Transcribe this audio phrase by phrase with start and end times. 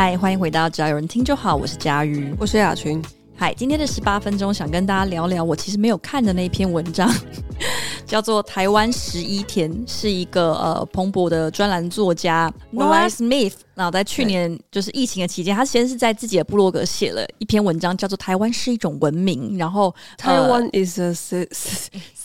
[0.00, 3.02] 嗨，欢迎回到只要有人听就好，我是佳瑜，我是雅群。
[3.34, 7.12] 嗨，今天的十八分钟想跟大家聊聊我其实没有看的那一篇文章，
[8.08, 13.52] 叫做《台湾十一天》，是一个呃蓬勃的专栏作家 Noah Smith。
[13.74, 19.54] 然后在去年就是疫情的期间，他先是在自己的部落格写了一篇文章，叫做《台湾是一种文明》。
[19.58, 21.12] 然后台湾 is a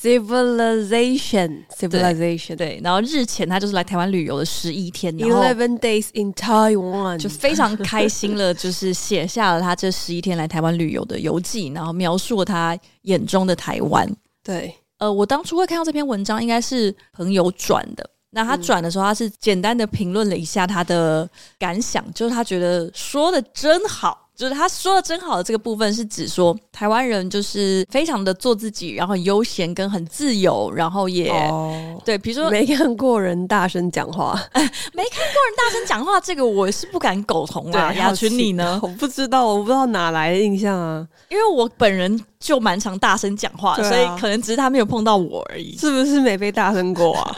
[0.01, 2.63] civilization civilization 对。
[2.63, 14.09] 对，然后日前他就是来台湾旅游的十一天，eleven days in Taiwan，就非常开心了，就是写下了他这十一天来台湾旅游的游记，然后描述了他眼中的台湾。
[14.43, 18.09] 对，呃，我当初会看到这篇文章，应该是朋友转的。
[18.29, 37.93] 那他转的时候，他是简单的评论了一下他的感想，就是他觉得说的真好，就是他说的真好的这个部分是指说台湾人就是非常的做自己，然后很悠闲跟很自由，然后也、哦、对，比如说没看过人大声讲话， 没看过人大声讲话，这个我是不敢苟同啊。
[37.93, 38.79] 雅群你呢？
[38.81, 47.37] 我不知道，我不知道哪来的印象啊，因为我本人就蛮常大声讲话所以可能只是他没有碰到我而已，是不是没被大声过啊？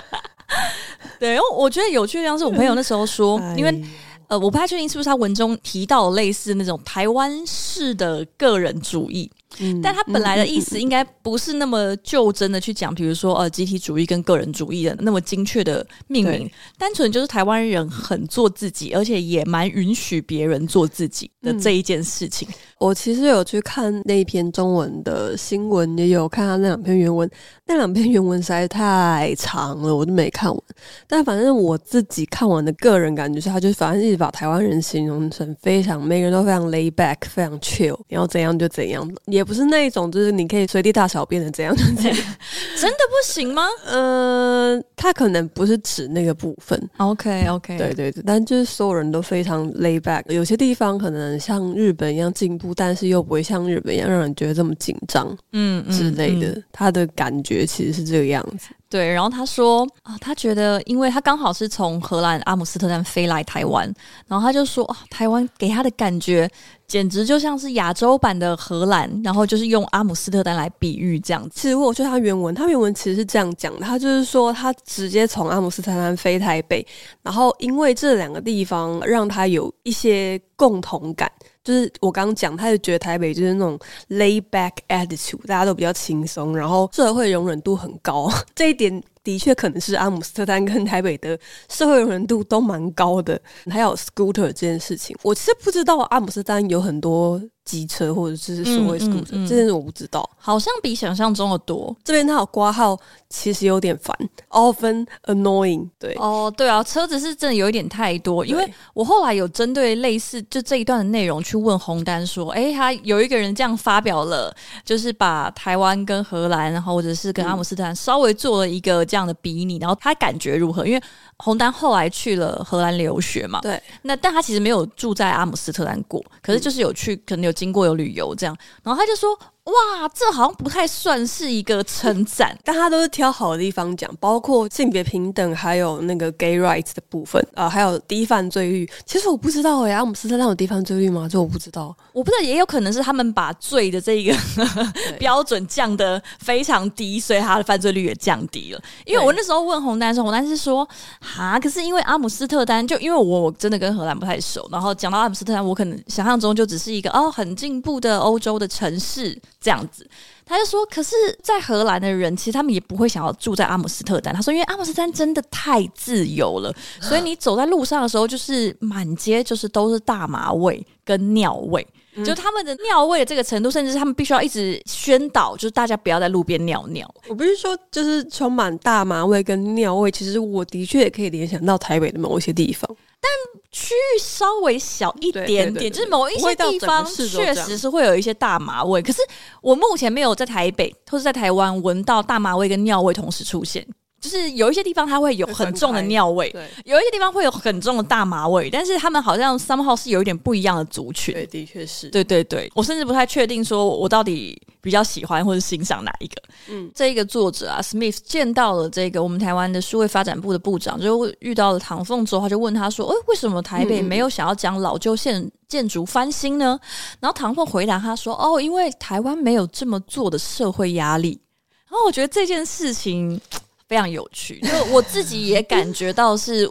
[1.19, 3.83] 对，因为我觉得有趣的地方是我朋友那时候说，因为
[4.27, 9.31] 呃，我不太确定是不是他文中提到类似那种台湾式的个人主义。
[9.59, 22.45] 嗯、但他本来的意思应该不是那么就真的去讲，比如说呃集体主义跟个人主义的那么精确的命名，单纯就是台湾人很做自己，而且也蛮允许别人做自己的这一件事情。
[22.49, 27.29] 嗯、我其实有去看那一篇中文的新闻，也有看他那两篇原文，
[27.65, 30.61] 那两篇原文实在太长了，我都没看完。
[31.07, 39.45] 但反正我自己看完的个人感觉是，他就反正一直把台湾人形容成非常每个人都非常 lay back，非常 chill，你要怎样就怎样，也。
[39.45, 42.15] 不是那一种，就是你可以随地大小便的怎样，就怎样，
[42.81, 43.61] 真的不行吗？
[43.85, 46.89] 呃，他可能不是指那个部分。
[46.97, 56.61] OK OK，对对对，但就是所有人都非常 lay back，有些地方可能像日本一样进步，但是又不会像日本一样让人觉得这么紧张，嗯之类的。
[56.71, 58.69] 他的感觉其实是这个样子。
[58.87, 63.91] 对，然后他说啊，他觉得，因为他刚好是从荷兰阿姆斯特丹飞来台湾，
[64.27, 66.49] 然后他就说啊，台湾给他的感觉
[66.87, 71.51] 简直就像是亚洲版的荷兰，然后就是用阿姆斯特丹来比喻这样子。
[71.55, 76.85] 其实我觉得他原文，他原文其实是这样讲的，他就是说他直接从阿姆斯特丹飞台北，
[77.23, 81.31] 然后因为这两个地方让他有一些共同感。
[81.63, 83.79] 就是我刚刚讲，他就觉得台北就是那种
[84.09, 91.37] lay back attitude，大家都比较轻松，然后社会容忍度很高， 这一点的确可能是阿姆斯特丹跟台北的
[91.67, 93.37] 社会容忍度都蛮高的。
[93.69, 97.41] 还有 scooter 这件事情，我其实不知道阿姆斯特丹有很多。
[97.65, 101.93] 机车或者是所谓 scooter，嗯嗯嗯、这件事我不知道，好像比想象中的多。
[102.03, 102.95] 这边它有挂号，
[103.27, 104.15] 其实有点烦
[104.51, 105.89] ，often annoying。
[105.99, 108.45] 对，哦，对啊，车子是真的有一点太多。
[108.45, 120.85] 因为我后来有针对类似就这一段的内容去问洪丹说，哎，他有一个人这样发表了，就是把台湾跟荷兰，然后或者是跟阿姆斯特丹稍微做了一个这样的比拟，然后他感觉如何？
[120.85, 121.01] 因为
[121.37, 127.54] 洪丹后来去了荷兰留学嘛，对，那但他其实没有住在阿姆斯特丹过，可是就是有去，可能有。
[127.55, 129.39] 经过有旅游这样，然后他就说。
[129.65, 138.87] 哇，这好像不太算是一个称赞， 但他都是挑好的地方讲，包括性别平等，还有那个 gay rights 的部分啊、呃，还有低犯罪率。
[139.07, 141.27] 其实我不知道哎，阿姆斯特丹有低犯罪率吗？
[141.27, 144.35] 这我不知道，我不知道，也有可能是他们把罪的这个
[145.17, 148.79] 标准降得非常低，所以他的犯罪率也降低了。
[149.03, 150.87] 因为我那时候问洪丹的时候，洪丹是说，
[151.19, 159.35] 哈，可是因为阿姆斯特丹，就因为我真的跟荷兰不太熟，然后讲到阿姆斯特丹，我可能想象中就只是一个哦很进步的欧洲的城市。
[159.65, 160.07] 这样子，
[160.45, 164.31] 他就说，可是，在荷兰的人其实他们也不会想要住在阿姆斯特丹。
[164.31, 166.71] 他说，因为阿姆斯特丹真的太自由了，
[167.01, 171.85] 所以你走在路上的时候，就是满街就是都是大麻味跟尿味。
[172.17, 177.11] 嗯、就他们的尿味的这个程度，甚至是他们必须要一直宣导，就是大家不要在路边尿尿。
[177.27, 182.87] 我不是说就是充满大麻味跟尿味，其实我的确也可以联想到台北的某一些地方。
[183.25, 189.01] 但区域稍微小一点点，就是某一些地方确实是会有一些大麻味。
[189.01, 189.19] 可是
[189.61, 193.85] 我目前没有在台北或是在台湾闻到大麻味跟尿味同时出现。
[194.21, 201.31] 就是有一些地方它会有很重的尿味，对，有一些地方会有很重的大麻味，但是他们好像 somehow 是有一点不一样的族群。
[201.35, 202.09] 对，的确是。
[202.09, 206.35] 对对对，我甚至不太确定说我到底比较喜欢或者欣赏哪一个。
[206.69, 216.79] 嗯，这一个作者啊，Smith 见到了这个我们台湾的数位发展部的部长，就遇到了唐凤之后，他就问他说：“哎，为什么台北没有想要将老旧建建筑翻新呢？”
[217.19, 221.41] 然后唐凤回答他说：“哦，因为台湾没有这么做的社会压力。”
[221.89, 223.41] 然后我觉得这件事情。
[223.87, 226.67] 非常有趣， 就我自己也感觉到是，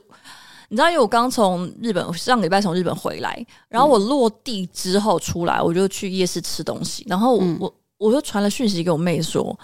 [0.69, 9.59] 你知道，因为我刚从日本上个礼拜从日本回来，然后我落地之后出来，我就去夜市吃东西，然后我、嗯、我我就传了讯息给我妹说，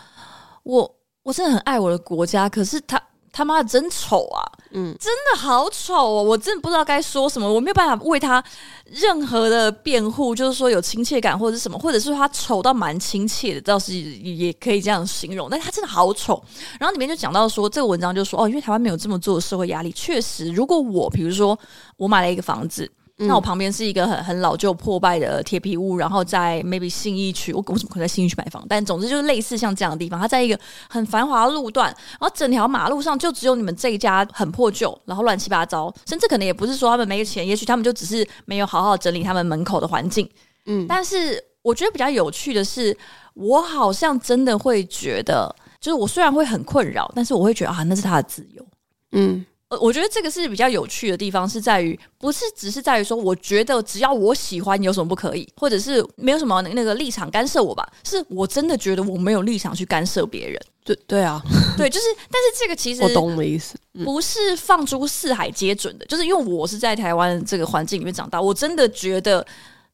[0.62, 3.00] 我我真的很爱我的国家，可是他。
[3.32, 4.43] 他妈的真丑啊！
[4.73, 6.21] 嗯，真的好丑哦！
[6.21, 8.43] 我真的不知道该说什么，我没有办法为他
[8.87, 15.49] 任何的辩护，就是说有亲切感或者是什么，或者是说他丑到蛮亲切的，倒是也可以这样形容。
[15.49, 16.43] 但他真的好丑。
[16.81, 21.56] 然后里面就讲到说，这个文章就说哦，因为台湾没有这么做的社会压力，确实，如果我比如说
[21.97, 22.91] 我买了一个房子。
[23.26, 28.64] 那我旁边是一个很很老旧破败的铁皮屋，然后在 maybe 信义区，我为什么可能在信义区买房？
[28.69, 30.58] 但总之就是类似像这样的地方，它在一个
[30.88, 31.87] 很繁华的路段，
[32.19, 40.28] 然后整条马路上就只有你们这一家很破旧，然后乱七八糟，甚至可能也不是说他们没钱，也许他们就只是没有好好整理他们门口的环境。
[40.67, 42.96] 嗯，但是我觉得比较有趣的是，
[43.34, 48.67] 我好像真的会觉得，就是我虽然会很困扰，但是我会觉得啊，那是他的自由。
[49.12, 49.44] 嗯。
[49.70, 57.88] 呃，我觉得这个是比较有趣的地方，是在于不是只是在于说，我觉得只要我喜欢，有什么不可以，或者是没有什么那个立场干涉我吧？
[58.05, 60.61] 是我真的觉得我没有立场去干涉别人。
[60.82, 61.40] 对对啊，
[61.78, 66.06] 对，就是，但是这个其实我懂的意思，不是放诸四海皆准的。
[66.06, 69.46] 就是因为我是在台湾这个环境里面长大，我真的觉得，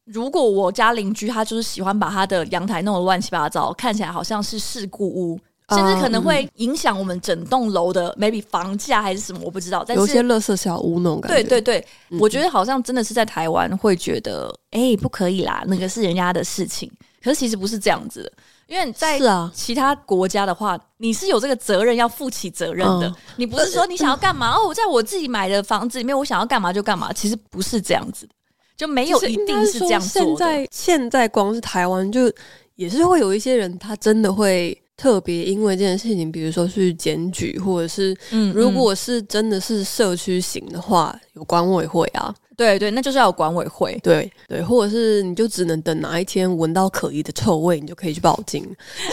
[0.07, 5.39] 如果我家邻居他就是喜欢把他的阳台弄得乱七八糟，看起来好像是事故屋。
[5.71, 9.85] 甚至可能会影响我们整栋楼的 maybe 房价还是什么，我不知道。
[9.85, 11.43] 但是有些垃圾小屋那种感觉。
[11.43, 16.89] 对对对，嗯、我觉得好像真的是在台湾会觉得，哎、欸，不可以啦，那个是人家的事情。
[17.21, 18.33] 可是其实不是这样子的，
[18.69, 19.19] 因为在
[19.53, 23.09] 其他国家的话，你是有这个责任要负起责任的。
[23.09, 27.13] 嗯、你不是说你想要干嘛、嗯、哦，在我自己买的房子里面，我想要干嘛就干嘛。
[27.13, 28.29] 其实不是这样子，
[28.77, 30.29] 就没有一定是这样做的。
[30.29, 32.33] 现在现在光是台湾，就
[32.77, 34.81] 也是会有一些人，他真的会。
[34.97, 48.65] 特别因为这件事情，比如说去检举，或者是，嗯，如果是真的是社区型的话，有管委会啊，对对，那就是要有管委会，对对，或者是你就只能等哪一天闻到可疑的臭味，你就可以去报警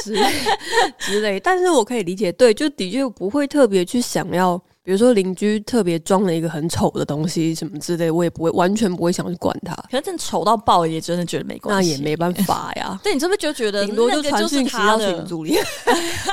[0.01, 0.21] 之类
[0.97, 1.39] 之类。
[1.39, 4.61] 但是我可以理解，对，就的确不会特别去想要。
[4.83, 9.73] 比如说邻居特别装了一个很丑的东西什么之类，我也不会完全不会想去管他。
[9.89, 11.91] 可是真丑到爆，也真的觉得没关系。
[11.91, 12.99] 那也没办法呀。
[13.01, 15.57] 对，你是不是就觉得顶多就传讯息到群组里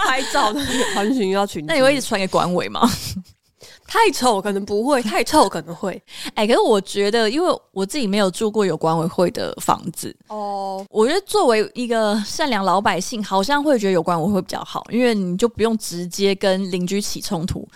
[0.04, 0.60] 拍照的
[0.92, 1.64] 传讯要群？
[1.64, 2.90] 那你会一直传给管委吗？
[3.86, 6.00] 太丑可能不会，太臭可能会。
[6.34, 17.66] 哎、欸，可是我觉得，因为我自己没有住过有管委会的房子哦，我觉得作为一个善良老百姓，好像会觉得有管委会比较好，因为你就不用直接跟邻居起冲突。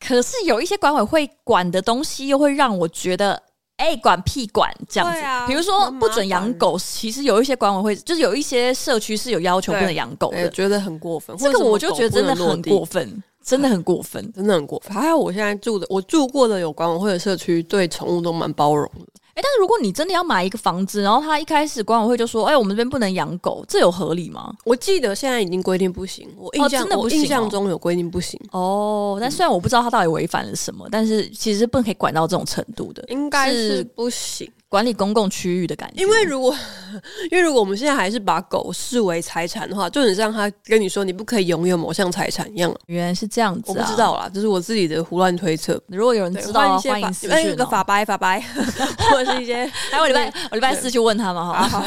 [0.00, 3.34] 可是有一些管委会管的东西，又会让我觉得，
[3.76, 5.20] 哎、欸，管屁管这样子。
[5.20, 11.36] 啊、比如说不准养狗，其实有一些管委会，就是有一些社区是有要求不能养狗的，欸，觉得很过分。
[11.36, 14.96] 这个我就觉得真的很过分，真的很过分，真的很过分。
[14.96, 19.19] 还有我现在住的，我住过的有管委会的社区，对宠物都蛮包容的。
[19.42, 29.18] 但是如果你真的要买一个房子，然后他一开始管委会就说：“哎、欸，我们这边不能养狗，这有合理吗？”我记得现在已经规定不行，我印象、哦、真的不行、哦、我印象中有规定不行哦。
[29.20, 34.50] 但虽然我不知道他到底违反了什么，但是其实不可以管到这种程度的，应该是不行。
[34.70, 36.54] 管理公共区域的感觉，因为如果，
[37.32, 42.72] 因为如果我们现在还是把狗视为财产的话，就很像他跟你说你不可以拥有某项财产一样。
[42.86, 45.82] 原来是这样子、啊，我不知道啦，这是我自己的胡乱推测。
[45.88, 47.42] 如果有人知道，欢迎私讯、哦。
[47.48, 48.40] 那个法白法白，
[49.10, 51.66] 或者是一些， 还有礼拜我礼拜四去问他们哈。
[51.66, 51.80] 好，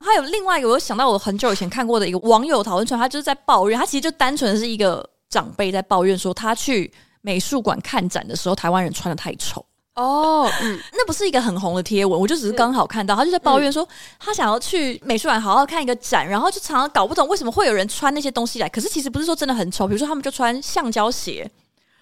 [0.00, 6.92] 还有另外一个，我想到我很久以前看过的一个网友讨论出来，他就是在抱怨，他其实就单纯的是一个长辈在抱怨说，他去
[7.22, 9.64] 美术馆看展的时候，台湾人穿的太丑。
[9.98, 13.86] 哦，oh, 嗯，那不是一个很红的贴文，我就只是刚好看到，他就在抱怨说，
[14.16, 21.50] 他想要去美术馆好好看一个展，然后就常常搞不懂为什么会有人穿那些东西来，可是其实不是说真的很丑，比如说他们就穿橡胶鞋。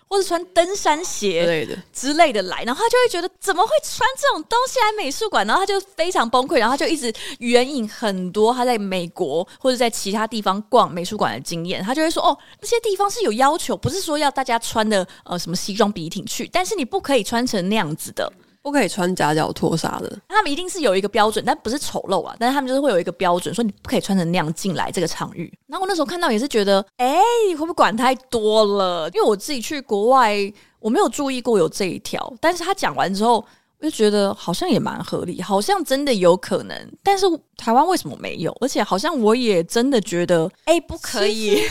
[0.08, 5.46] 或者穿登山鞋之类的之类的来，然后他就会觉得怎么会穿这种东西来美术馆？
[5.46, 11.82] 然后他就非常崩溃，然后他就一直援引很多他在美国或者在其他地方逛美术馆的经验。
[11.82, 18.32] 他就会说：“哦，那些地方是有要求，不是说要大家穿的呃什么西装笔挺去，但是你不可以穿成那样子的。”
[18.66, 25.48] 不可以穿夹脚拖啥的，他们一定是有一个标准，但不是丑陋啊，但是他们就是会有一个标准，说你不可以穿成那样进来这个场域。
[25.68, 29.08] 然后我那时候看到也是觉得，哎、欸，会不会管太多了？
[29.14, 33.46] 因为我自己去国外，我没有注意过有这一条，但是他讲完之后，
[33.80, 38.56] 我就觉得好像也蛮合理，好像真的有可能，但是台湾为什么没有？
[38.60, 41.60] 而且好像我也真的觉得，哎、欸，不可以。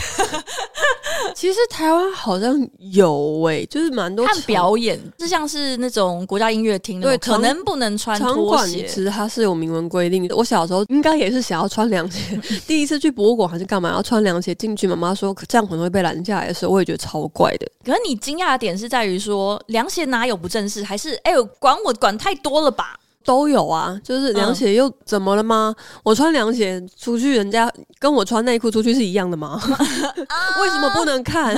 [1.34, 8.86] 其实台湾好像有哎、欸，就是蛮多看表演，就像是那种国家音乐厅，对，可能不能穿拖鞋。
[8.86, 10.36] 其实它是有明文规定的。
[10.36, 14.86] 我小时候应该也是想要穿凉鞋， 第一次去博物馆还是干嘛要穿凉鞋进去？
[14.86, 17.66] 妈妈说这样可能会被拦下来的时候，我也觉得超怪的。
[17.84, 20.84] 可是你惊讶的点是在于说，凉鞋哪有不正式？
[20.84, 22.98] 还是哎呦，管我管太多了吧？
[23.24, 25.74] 都有啊，就是凉鞋又怎么了吗？
[25.76, 29.60] 嗯、我穿凉鞋出去，人家跟我穿内裤出去是一样的吗？
[30.62, 31.52] 为什么不能看？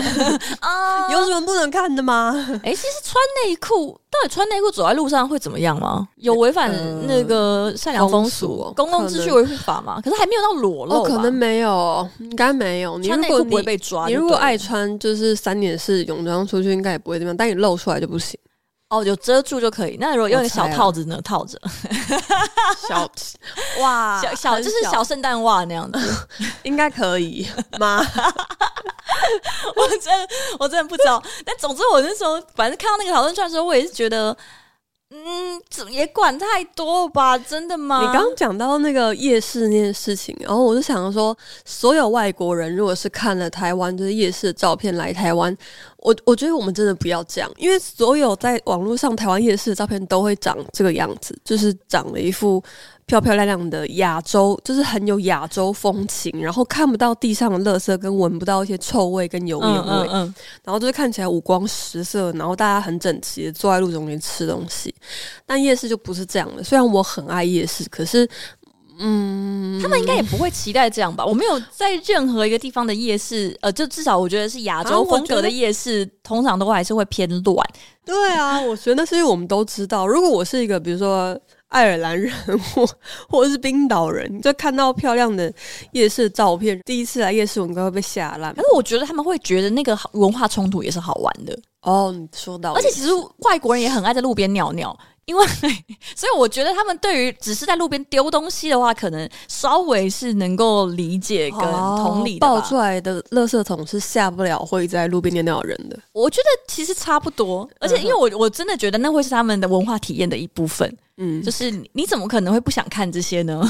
[0.61, 2.33] 啊、 有什么不能看的吗？
[2.65, 6.09] 哎、欸，其实穿内裤到底穿内裤走在路上会怎么样吗？
[6.17, 6.73] 有违反
[7.07, 10.01] 那个善良风俗、呃、公共秩序维护法吗？
[10.03, 12.99] 可是还没有到裸露、哦，可能没有，应该没有。
[13.03, 14.15] 穿内裤不会被抓你。
[14.15, 17.37] 你如果爱穿就是三点式泳装出去，应该也不会怎么样。
[17.37, 18.41] 但你露出来就不行。
[18.91, 19.99] 哦，有遮住就可以。
[20.01, 21.21] 那如果用一个小套子呢？
[21.23, 21.61] 套着，
[22.89, 23.11] 小
[23.81, 26.27] 哇，小小就是小圣诞袜那样子，
[26.65, 27.47] 应该可以
[27.79, 28.01] 吗？
[29.77, 30.29] 我真的
[30.59, 31.23] 我真的不知道。
[31.45, 34.37] 但总之，我那时候反正看到那个讨论串的时候，我也是觉得。
[35.11, 37.39] 嗯，也管太多吧？
[37.39, 38.01] 真的吗？
[38.01, 45.57] 你刚刚讲到那个夜市那件事情，然后我就想说，所有外国人如果是看了台湾就是夜市的照片来台湾，
[45.99, 52.63] 我我觉得我们真的不要这样，因为所有在网络上台湾夜市的照片都会长这个样子，就是长了一副。
[53.09, 64.95] 漂漂亮亮的亚洲，就是很有亚洲风情，然后看不到地上的垃圾，跟闻不到一些臭味跟油烟味，嗯嗯嗯、然后就是看起来五光十色，然后大家很整齐的坐在路中间吃东西。
[65.47, 68.29] 但夜市就不是这样的，虽然我很爱夜市，可是，
[68.99, 71.25] 嗯，他们应该也不会期待这样吧？
[71.25, 77.67] 我没有在任何一个地方的夜市，呃，就至少我觉得是亚洲风格的夜市，啊、通常都还是会偏乱。
[78.05, 81.35] 对啊，我觉得那是因为我们都知道，如果我是一个，比如说。
[81.69, 82.89] 爱尔兰人或
[83.29, 85.53] 或者是冰岛人，就看到漂亮的
[85.93, 88.55] 夜市的照片，第一次来夜市，我应该会被吓烂。
[88.55, 92.11] 可是我觉得他们会觉得那个文化冲突也是好玩的哦。
[92.13, 93.09] 你说到，而且其实
[93.39, 95.47] 外国人也很爱在路边尿尿，因为
[96.17, 102.47] 所以我觉得他们对于只是在路边丢东西的话，可能稍微是能够理解跟同理的。
[102.47, 105.99] 爆出来的垃圾桶是下不了会在路边尿尿的人的。
[106.13, 110.97] 我觉得其实差不多，而且因为我我真的觉得那会是他们的文化体验的一部分。
[111.21, 113.61] 嗯，就是你怎么可能会不想看这些呢？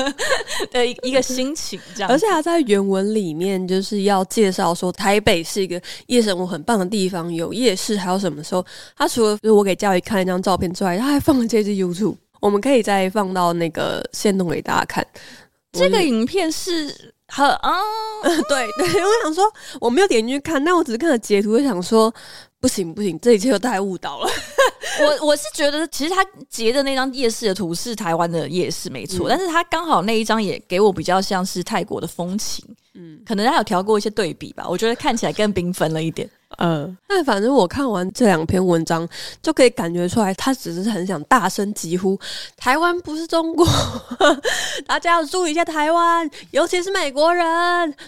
[0.70, 8.62] 的一一个心情这样，而且他在原文里面就是要介绍说台北是一个夜生活很棒的地方，有夜市，还有什么时候？
[8.94, 15.06] 他除了就是我给教育看一张照片之外，他还放了这支 YouTube，我们可以再放到那个线动给大家看。
[15.72, 16.94] 这个影片是
[17.28, 17.72] 很啊，
[18.50, 22.12] 对对，我想说我没有点进去看，但我只是看了截图，就想说。
[22.62, 24.30] 不行不行，这一切都太误导了。
[25.20, 32.64] 我我是觉得，其实他截的那张夜市的图是台湾的夜市没错，嗯、但是他刚好那一张也给我比较像是泰国的风情。
[32.94, 36.28] 嗯，可能他有调过一些对比吧，我觉得看起来更缤纷了一点。
[36.64, 39.08] 嗯，但反正我看完这两篇文章，
[39.42, 42.16] 就可以感觉出来，他只是很想大声疾呼
[42.56, 43.66] ：“台湾不是中国，
[44.86, 47.44] 大家要注意一下台湾，尤其是美国人，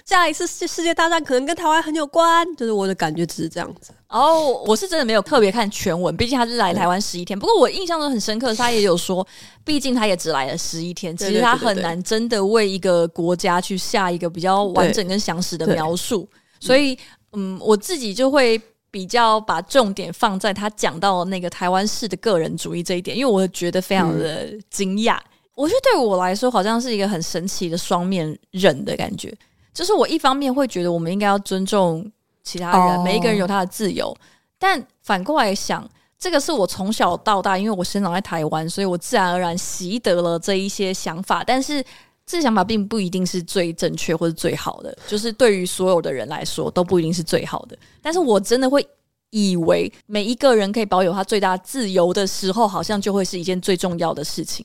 [0.07, 3.93] 下一次世世界大战可能跟台湾很有关。”就是我的感觉只是这样子。
[4.07, 7.37] 哦，我是真的没有特别看全文，毕竟他是来台湾十一天。
[7.37, 9.27] 不过我印象中很深刻，他也有说，
[9.65, 16.29] 毕竟他也只来了十一天，其实他很难真的为一个国家去下一个比较完整跟详实的描述，
[16.65, 16.99] 所以。
[17.37, 18.57] 嗯，我自己就会
[18.93, 25.17] 比较把重点放在他讲到那个台湾式的个人主义这一点，因为我觉得非常的惊讶。
[25.17, 25.25] 嗯、
[25.57, 29.37] 我觉得对我来说，好像是一个很神奇的双面人的感觉。
[29.73, 32.09] 就是我一方面会觉得我们应该要尊重
[32.45, 34.17] 其他人，哦、每一个人有他的自由，
[34.57, 35.85] 但反过来想，
[36.17, 41.85] 这个是我从小到大，因为我生长在台湾，所以我自然而然习得了这一些想法，但是。
[42.27, 47.77] 这想法并不一定是最正确或者最好的，就是对于所有的人来说都不一定是最好的。
[48.01, 48.87] 但是我真的会
[49.31, 54.65] 以为每一个人可以保有他最大自由的时候，好像就会是一件最重要的事情。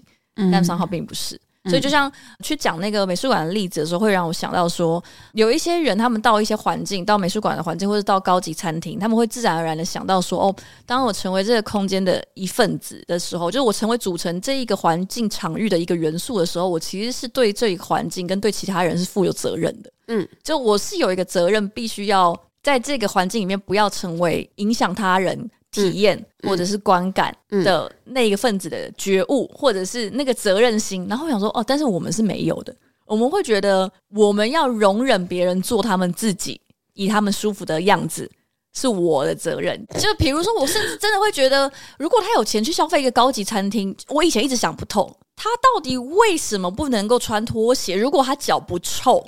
[0.51, 1.37] 但三号并不是。
[1.65, 2.09] 所以，就像
[2.41, 19.91] 去讲那个美术馆的例子的时候，会让我想到说，有一些人他们到一些环境，到美术馆的环境，或者到高级餐厅，他们会自然而然的想到说，哦，当我成为这个空间的一份子的时候，就是我成为组成这一个环境场域的一个元素的时候，我其实是对这一个环境跟对其他人是负有责任的。
[20.07, 25.49] 嗯，就我是有一个责任，必须要在这个环境里面不要成为影响他人。
[25.71, 32.75] 体验或者是观感的那个分子的觉悟，或者是那个责任心，然后我想说哦，但是我们是没有的。
[33.05, 36.59] 我们会觉得我们要容忍别人做他们自己，
[36.93, 38.29] 以他们舒服的样子，
[38.73, 39.83] 是我的责任。
[39.99, 47.95] 就比如说，我甚至真的会觉得，如果他有钱去消费一个高级餐厅，我以前一直想不通，他到底为什么不能够穿拖鞋？
[47.95, 49.23] 如果他脚不臭，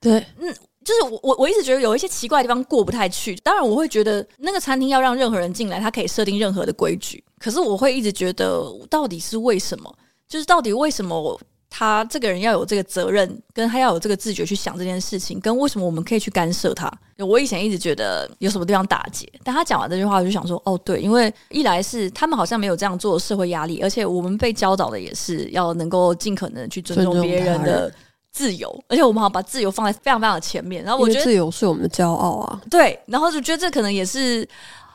[0.00, 0.54] 对，嗯。
[0.90, 3.36] 就是我我我一直觉得有一些奇怪的地方过不太去。
[3.44, 7.22] 当然，我会觉得那个餐厅要让任何人进来，他可以设定任何的规矩。
[7.38, 9.94] 可是我会一直觉得，到底是为什么？
[10.28, 16.90] 就是到底为什么他这个人要有这个责任，跟他要有这个自觉去想这件事情，跟为什么我们可以去干涉他？
[17.18, 27.92] 我以前一直觉得有什么地方打结，但他讲完这句话，我就想说，哦，对，因为一来是他们好像没有这样做的社会压力，而且我们被教导的也是要能够尽可能去尊重别人的。
[28.32, 30.82] 自由，而且我们好像把自由放在非常非常的前面。
[30.84, 32.60] 然后我觉得自由是我们的骄傲啊。
[32.70, 34.48] 对，然后就觉得这可能也是，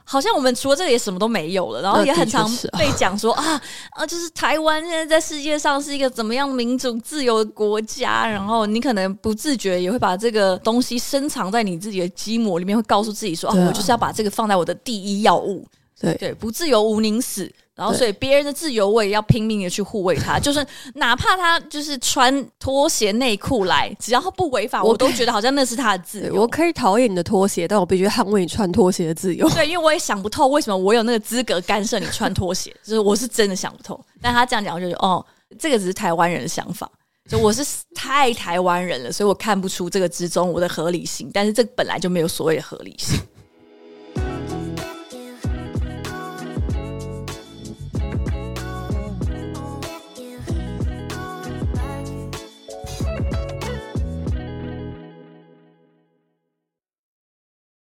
[0.04, 1.82] 好像我们除了这个也什么都没有了。
[1.82, 3.62] 然后也很常被讲说啊
[3.92, 8.26] 啊，就是台湾现在在世界上是一个怎么样民主自由的国家。
[8.28, 15.66] 然后你可能不自觉也会把这个东西深藏在你自己的基膜里面，会告诉自己说啊，我就是要把这个放在我的第一要务。
[16.00, 17.52] 对对，不自由无宁死。
[17.76, 20.40] 然后，所以别人的自由，我也要拼命的去护卫他。
[20.40, 26.34] 就是哪怕他就是穿拖鞋内裤来，只要他不违法，我都觉得好像那是他的自由。
[26.34, 29.50] 我可以讨厌你的拖鞋，但我必须捍卫你穿拖鞋的自由。
[29.50, 34.00] 对，因为我也想不透为什么我有那个资格干涉你穿拖鞋， 就是我是真的想不透。
[34.22, 35.24] 但他这样讲，我就觉得哦，
[35.60, 36.90] 这个只是台湾人的想法。
[37.28, 37.66] 就我是
[37.96, 41.30] 太台湾人了，所以我看不出这个之中我的合理性。
[41.34, 43.20] 但是这本来就没有所谓的合理性。